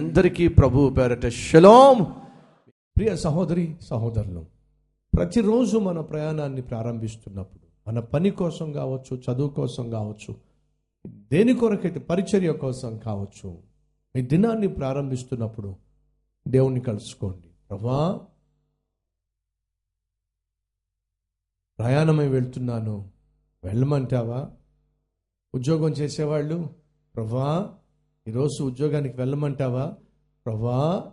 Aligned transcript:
అందరికీ 0.00 0.48
ప్రభు 0.48 0.90
పేరట 0.90 1.26
షలోం. 1.26 2.02
ప్రియ 2.96 3.16
సహోదరి 3.16 3.76
సహోదరులు 3.80 4.46
ప్రతిరోజు 5.14 5.78
మన 5.78 6.00
ప్రయాణాన్ని 6.00 6.62
ప్రారంభిస్తున్నప్పుడు 6.62 7.88
మన 7.88 8.00
పని 8.00 8.30
కోసం 8.30 8.72
కావచ్చు 8.72 9.22
చదువు 9.30 9.48
కోసం 9.48 9.90
కావచ్చు 9.90 10.36
దేని 11.06 11.54
కొరకైతే 11.54 11.98
పరిచర్య 11.98 12.52
కోసం 12.52 12.98
కావచ్చు 12.98 13.62
మీ 14.16 14.22
దినాన్ని 14.22 14.68
ప్రారంభిస్తున్నప్పుడు 14.68 15.76
దేవుణ్ణి 16.48 16.80
కలుసుకోండి. 16.80 17.48
ప్రభా 17.70 18.20
ప్రయాణమై 21.78 22.28
వెళ్తున్నాను. 22.28 23.10
వెళ్ళమంటావా? 23.64 24.50
ఉద్యోగం 25.54 25.90
చేసేవాళ్ళు? 25.90 26.70
ప్రభా 27.14 27.76
ఈరోజు 28.30 28.62
ఉద్యోగానికి 28.62 29.16
వెళ్ళమంటావా? 29.16 29.94
ప్రభా 30.46 31.12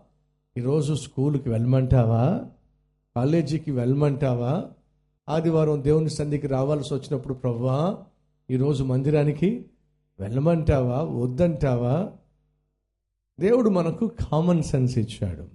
ఈరోజు 0.57 0.93
స్కూల్కి 0.93 1.49
వెళ్ళమంటావా? 1.49 2.41
కాలేజీకి 3.15 3.71
వెళ్ళమంటావా? 3.71 4.65
ఆదివారం 5.29 5.83
దేవుని 5.83 6.09
సంధికి 6.09 6.47
రావాల్సి 6.47 6.93
వచ్చినప్పుడు 6.93 7.33
ప్రభా 7.33 8.05
ఈరోజు 8.49 8.83
మందిరానికి 8.83 9.65
వెళ్ళమంటావా? 10.19 11.03
వద్దంటావా? 11.03 12.11
దేవుడు 13.39 13.69
మనకు 13.69 14.07
కామన్ 14.07 14.63
సెన్స్ 14.63 14.97
ఇచ్చాడు. 14.97 15.47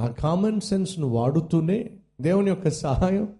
ఆ 0.00 0.06
కామన్ 0.06 0.60
సెన్స్ను 0.60 1.06
వాడుతూనే 1.06 1.90
దేవుని 2.20 2.48
యొక్క 2.48 2.68
సహాయం 2.68 3.34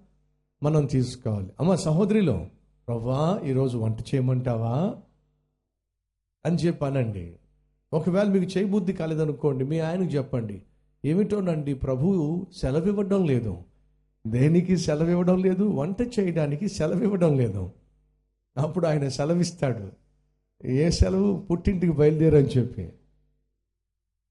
మనం 0.63 0.87
తీసుకోవాలి. 0.87 1.53
అమ్మ 1.61 1.75
సహోదరిలో 1.75 2.47
ప్రభా 2.89 3.43
ఈరోజు 3.45 3.79
వంట 3.79 4.01
చేయమంటావా? 4.01 4.97
అని 6.47 6.57
చెప్పానండి. 6.57 7.37
ఒకవేళ 7.93 8.29
మీకు 8.29 8.59
చేయబుద్ధి 8.59 8.93
కాలేదనుకోండి 8.93 9.65
మీ 9.65 9.79
ఆయనకు 9.79 10.05
చెప్పండి 10.05 10.63
ఏమిటోనండి 11.05 11.75
ప్రభువు 11.75 12.47
సెలవు 12.57 12.87
ఇవ్వడం 12.87 13.25
లేదు. 13.25 13.59
దేనికి 14.27 14.77
సెలవు 14.77 15.09
ఇవ్వడం 15.09 15.43
లేదు? 15.43 15.65
వంట 15.65 16.03
చేయడానికి 16.03 16.69
సెలవు 16.69 17.03
ఇవ్వడం 17.03 17.37
లేదు. 17.37 17.71
అప్పుడు 18.59 18.87
ఆయన 18.87 19.09
సెలవిస్తాడు. 19.09 19.93
ఏ 20.67 20.91
సెలవు? 20.91 21.47
పుట్టింటికి 21.51 21.93
బయలుదేరని 21.93 22.47
చెప్పి. 22.47 22.93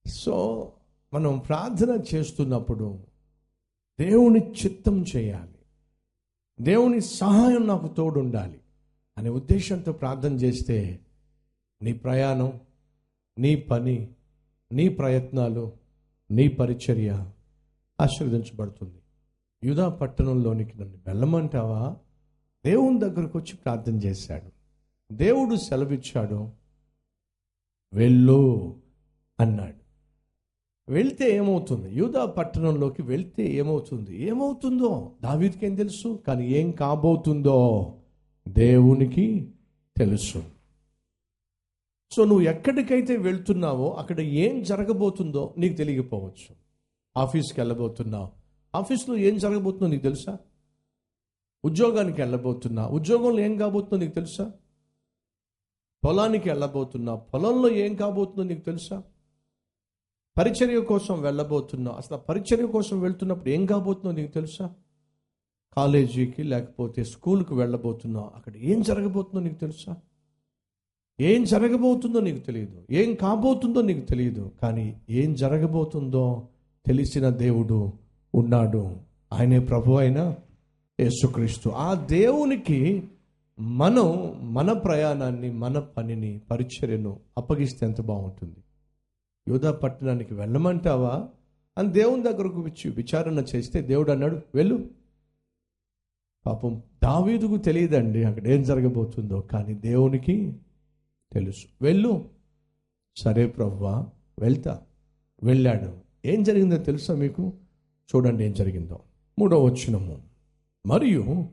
సో 0.08 0.72
మనం 1.14 1.38
ప్రార్థన 1.38 2.00
చేస్తున్నప్పుడు 2.16 3.00
దేవుని 4.00 4.40
చిత్తం 4.40 5.06
చేయాలి. 5.16 5.58
దేవుని 6.62 7.02
సహాయం 7.02 7.68
నాకు 7.68 7.88
తోడుండాలి 7.88 8.60
అనే 9.18 9.30
ఉద్దేశంతో 9.30 9.92
ప్రార్థన 9.92 10.34
చేస్తే 10.34 11.00
నీ 11.82 11.94
ప్రయాణం 11.94 12.60
నీ 13.38 13.56
పని 13.56 14.08
నీ 14.72 14.90
ప్రయత్నాలు 14.90 15.72
నీ 16.32 16.48
పరిచర్య 16.48 17.32
ఆశీర్వదించబడుతుంది. 18.02 18.98
యుధా 19.64 19.90
పట్టణంలోనికి 19.90 20.80
నన్ను 20.80 20.98
వెళ్ళమంటావా? 21.08 21.98
దేవుని 22.66 23.00
దగ్గరకు 23.00 23.38
వచ్చి 23.38 23.56
ప్రార్థన 23.56 23.96
చేశాడు. 23.96 24.52
దేవుడు 25.14 25.56
సెలవిచ్చాడు. 25.56 26.52
వెళ్ళు 27.94 28.76
అన్నాడు. 29.40 29.88
వెళ్తే 30.92 31.36
ఏమవుతుంది? 31.36 31.92
యూదా 31.92 32.26
పట్టణంలోకి 32.26 33.02
వెళ్తే 33.02 33.54
ఏమవుతుంది? 33.54 34.22
ఏమవుతుందో 34.22 35.12
దావీదికి 35.24 35.66
ఏం 35.66 35.76
తెలుసు? 35.76 36.20
కానీ 36.28 36.48
ఏం 36.48 36.72
కాబోతుందో 36.72 37.94
దేవునికి 38.48 39.52
తెలుసు. 39.98 40.57
సో 42.12 42.26
నువ్వు 42.26 42.44
ఎక్కడికైతే 42.44 43.18
వెళ్తున్నావో 43.18 43.92
అక్కడ 43.92 44.20
ఏం 44.20 44.64
జరగబోతుందో 44.64 45.54
నీకు 45.58 45.74
తెలియకపోవచ్చు. 45.74 46.56
ఆఫీస్కి 47.18 47.62
వెళ్ళబోతున్నావు. 47.62 48.32
ఆఫీస్లో 48.76 49.18
ఏం 49.18 49.38
జరగబోతుందో 49.38 49.88
నీకు 49.88 50.04
తెలుసా? 50.04 50.38
ఉద్యోగానికి 51.66 52.22
వెళ్ళబోతున్నా 52.22 52.88
ఉద్యోగంలో 52.88 53.40
ఏం 53.40 53.58
కాబోతుందో 53.58 53.98
నీకు 53.98 54.16
తెలుసా? 54.16 54.52
పొలానికి 56.06 56.50
వెళ్ళబోతున్నా 56.50 57.16
పొలంలో 57.16 57.72
ఏం 57.72 57.96
కాబోతుందో 57.96 58.44
నీకు 58.44 58.62
తెలుసా? 58.62 59.04
పరిచర్య 60.38 60.80
కోసం 60.80 61.22
వెళ్ళబోతున్నా 61.22 61.92
అసలు 61.92 62.18
పరిచర్య 62.18 62.66
కోసం 62.66 63.00
వెళ్తున్నప్పుడు 63.00 63.50
ఏం 63.50 63.66
కాబోతుందో 63.66 64.12
నీకు 64.12 64.32
తెలుసా? 64.32 64.74
కాలేజీకి 65.76 66.44
లేకపోతే 66.44 67.04
స్కూల్కి 67.04 67.54
వెళ్ళబోతున్నావు. 67.54 68.32
అక్కడ 68.36 68.58
ఏం 68.58 68.82
జరగబోతుందో 68.82 69.44
నీకు 69.44 69.60
తెలుసా? 69.60 69.96
ఏం 71.20 71.44
జరగబోతుందో 71.44 72.20
నీకు 72.20 72.40
తెలియదు 72.40 72.82
ఏం 72.92 73.16
కాబోతుందో 73.16 73.82
నీకు 73.82 74.06
తెలియదు 74.06 74.52
కానీ 74.62 74.98
ఏం 75.10 75.34
జరగబోతుందో 75.34 76.48
తెలిసిన 76.86 77.30
దేవుడు 77.30 77.94
ఉన్నాడు. 78.36 78.98
ఆయనే 79.34 79.60
ప్రభు 79.60 79.94
అయిన 79.94 80.36
యేసుక్రీస్తు. 81.00 81.70
ఆ 81.70 81.94
దేవునికి 81.94 83.04
మనం 83.60 84.36
మన 84.54 84.72
ప్రయాణాన్ని 84.72 85.52
మన 85.52 85.80
పనిని 85.80 86.42
పరిచర్యను 86.52 87.20
అప్పగిస్తే 87.38 87.86
ఎంత 87.86 88.02
బాగుంటుంది. 88.02 88.56
యోధా 89.50 89.72
పట్టణానికి 89.72 90.34
వెళ్ళమంటావా? 90.34 91.28
అని 91.78 91.90
దేవుని 91.90 92.24
దగ్గరకు 92.24 92.62
వచ్చి 92.62 92.92
విచారణ 92.92 93.44
చేస్తే 93.56 93.82
దేవుడు 93.82 94.12
అన్నాడు 94.12 94.42
వెళ్ళు. 94.56 94.90
పాపం 96.46 96.82
దావీదుకు 97.04 97.58
తెలియదండి 97.58 98.24
అక్కడ 98.24 98.48
ఏం 98.48 98.64
జరగబోతుందో. 98.64 99.40
కానీ 99.40 99.74
దేవునికి 99.74 100.54
తెలుసు. 101.34 101.66
వెళ్ళు. 101.82 102.30
సరే 103.16 103.48
ప్రవ్వా 103.48 104.08
వెళ్తా. 104.40 104.82
వెళ్ళాడు. 105.44 105.94
ఏం 106.28 106.44
జరిగిందో 106.44 106.78
తెలుసా 106.78 107.16
మీకు? 107.16 107.54
చూడండి 108.16 108.46
ఏం 108.46 108.54
జరిగిందో. 108.54 109.00
మూడో 109.40 109.64
వచ్చినము 109.64 110.22
మరియు 110.86 111.50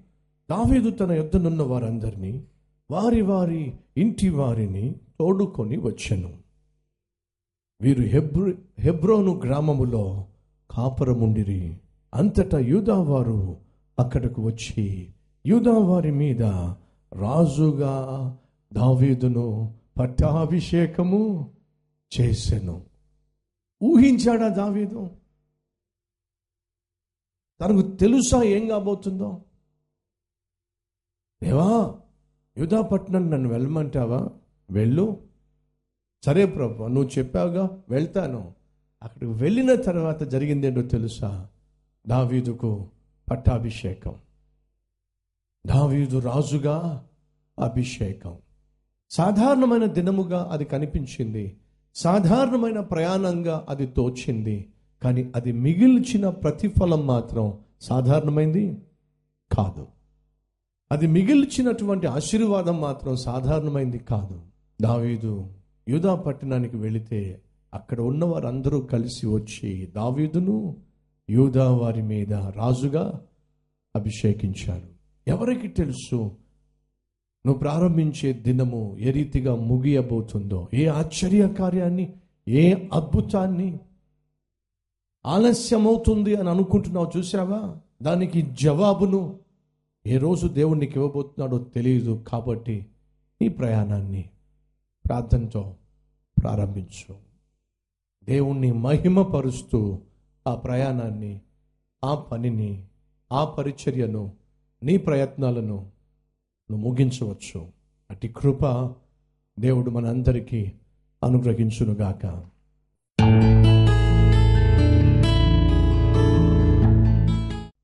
దావీదు 0.51 0.91
తన 0.91 1.13
యుద్ధనున్న 1.13 1.63
వారందరినీ 1.63 2.45
వారి 2.91 3.23
వారి 3.23 3.73
ఇంటి 3.97 4.29
వారిని 4.29 4.95
తోడుకొని 5.19 5.77
వచ్చాను. 5.77 6.39
వీరు 7.81 8.03
హెబ్రో 8.03 8.53
హెబ్రోను 8.79 9.41
గ్రామములో 9.45 10.27
కాపురముండిరి. 10.71 11.77
అంతటా 12.15 12.59
యూదావారు 12.59 13.57
అక్కడకు 13.99 14.43
వచ్చి 14.43 15.09
యూదావారి 15.47 16.11
మీద 16.11 16.43
రాజుగా 17.13 17.93
దావీదును 18.75 19.75
పట్టాభిషేకము 19.99 21.53
చేసెను. 22.21 22.85
ఊహించాడా 23.83 24.49
దావీదు? 24.49 25.11
తనకు 27.61 27.97
తెలుసా 27.97 28.43
ఏం 28.43 28.69
కాబోతుందో? 28.69 29.45
దేవా 31.43 32.01
యుధాపట్నం 32.59 33.31
నన్ను 33.31 33.49
వెళ్ళమంటావా? 33.49 34.29
వెళ్ళు. 34.71 35.29
సరే 36.25 36.47
ప్రభు 36.47 36.87
నువ్వు 36.87 37.19
చెప్పావుగా 37.19 37.83
వెళ్తాను. 37.89 38.55
అక్కడికి 39.03 39.33
వెళ్ళిన 39.33 39.75
తర్వాత 39.75 40.23
జరిగిందేంటో 40.23 40.83
తెలుసా? 40.83 41.49
దావీదుకు 42.09 42.89
పట్టాభిషేకం. 43.31 44.15
దావీదు 45.67 46.19
రాజుగా 46.19 47.09
అభిషేకం. 47.59 48.39
సాధారణమైన 49.11 49.85
దినముగా 49.85 50.49
అది 50.53 50.65
కనిపించింది. 50.65 51.57
సాధారణమైన 51.95 52.81
ప్రయాణంగా 52.81 53.67
అది 53.69 53.87
తోచింది. 53.87 54.69
కానీ 55.03 55.33
అది 55.37 55.53
మిగిల్చిన 55.53 56.29
ప్రతిఫలం 56.29 57.07
మాత్రం 57.07 57.59
సాధారణమైంది? 57.81 58.77
కాదు. 59.53 59.87
అది 60.93 61.07
మిగిల్చినటువంటి 61.07 62.07
ఆశీర్వాదం 62.07 62.81
మాత్రం 62.81 63.17
సాధారణమైంది 63.17 63.99
కాదు. 63.99 64.41
దావీదు 64.83 65.47
యూదా 65.89 66.15
పట్టణానికి 66.15 66.77
వెళితే 66.77 67.41
అక్కడ 67.75 68.01
ఉన్న 68.01 68.25
వారందరూ 68.25 68.81
కలిసి 68.81 69.27
వచ్చి 69.27 69.93
దావీదును 69.97 70.77
యూదా 71.31 71.71
వారి 71.71 72.03
మీద 72.03 72.33
రాజుగా 72.33 73.21
అభిషేకించారు. 73.97 74.89
ఎవరికి 75.29 75.69
తెలుసు? 75.69 76.31
నువ్వు 77.47 77.59
ప్రారంభించే 77.61 78.33
దినము 78.33 78.97
ఏ 78.99 79.11
రీతిగా 79.11 79.55
ముగియబోతుందో 79.55 80.69
ఏ 80.75 80.87
ఆశ్చర్య 80.87 81.49
కార్యాన్ని 81.49 82.13
ఏ 82.49 82.75
అద్భుతాన్ని 82.93 83.79
ఆలస్యమవుతుంది 85.27 86.37
అని 86.37 86.51
అనుకుంటున్నావు 86.51 87.19
చూసావా 87.19 87.77
దానికి 88.03 88.43
జవాబును 88.43 89.39
ఏ 90.07 90.17
రోజు 90.17 90.47
దేవుడు 90.47 90.79
నీకు 90.79 91.01
ఇవ్వబోతున్నాడో 91.01 91.59
తెలియదు 91.59 92.25
కాబట్టి 92.29 92.87
నీ 93.41 93.49
ప్రయాణాన్ని 93.49 94.25
ప్రార్థనతో 95.07 95.75
ప్రారంభించు. 96.39 97.15
దేవుణ్ణి 98.25 98.73
మహిమపరుస్తూ 98.73 99.99
ఆ 100.49 100.55
ప్రయాణాన్ని 100.55 101.41
ఆ 102.05 102.15
పనిని 102.15 102.85
ఆ 103.33 103.45
పరిచర్యను 103.45 104.33
నీ 104.83 104.97
ప్రయత్నాలను 104.97 105.91
నువ్వు 106.71 106.91
ముగించవచ్చు. 106.91 107.67
అటు 108.11 108.27
కృప 108.27 108.91
దేవుడు 109.59 109.91
మనందరికీ 109.91 110.73
అనుగ్రహించునుగాక. 111.25 112.27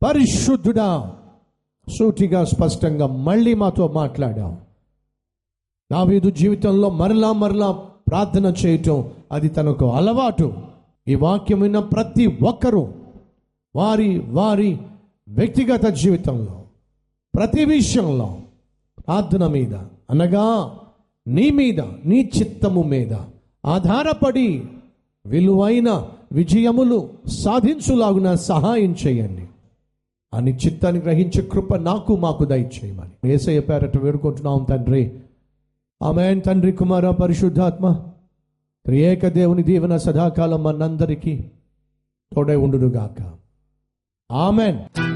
పరిశుద్ధుడా 0.03 1.17
సూటిగా 1.99 2.45
స్పష్టంగా 2.45 3.07
మళ్ళీ 3.07 3.55
మాతో 3.55 3.89
మాట్లాడాం 3.89 4.59
వీధు 6.09 6.31
జీవితంలో 6.31 6.91
మరలా 6.91 7.33
మరలా 7.33 7.73
ప్రార్థన 8.11 8.55
చేయటం 8.67 9.13
అది 9.33 9.49
తనకు 9.49 9.93
అలవాటు. 9.93 10.55
ఈ 11.09 11.15
వాక్యం 11.15 11.61
విన్న 11.61 11.79
ప్రతి 11.79 12.27
ఒక్కరూ 12.27 12.93
వారి 13.77 14.19
వారి 14.19 14.79
వ్యక్తిగత 15.29 15.87
జీవితంలో 15.87 16.63
ప్రతి 17.35 17.65
విషయంలో 17.65 18.40
ప్రార్థన 19.11 19.47
మీద. 19.47 19.75
అనగా 20.11 20.79
నీ 21.29 21.51
మీద 21.51 21.81
నీ 21.81 22.31
చిత్తము 22.39 22.83
మీద 22.83 23.13
ఆధారపడి 23.67 24.63
విలువైన 25.27 26.09
విజయములు 26.33 27.11
సాధించులాగున 27.27 28.35
సహాయం 28.35 28.97
చేయండి. 29.07 29.49
అని 30.35 30.57
చిత్తాన్ని 30.57 31.03
గ్రహించే 31.03 31.43
కృప 31.43 31.75
నాకు 31.75 32.17
మాకు 32.17 32.45
దయచేయమని. 32.45 33.31
ఏసయ్య 33.31 33.61
పేరట 33.61 33.97
వేడుకుంటున్నాం 33.97 34.67
తండ్రి. 34.71 35.19
ఆమెన్ 36.03 36.43
తండ్రి 36.43 36.73
కుమార 36.73 37.11
పరిశుద్ధాత్మ. 37.11 37.93
త్రియేక 38.87 39.29
దేవుని 39.29 39.63
దీవెన 39.63 39.97
సదాకాలం 39.97 40.63
మనందరికీ 40.63 41.45
తోడై 42.35 42.57
ఉండునుగాక. 42.57 43.33
ఆమెన్. 44.33 45.10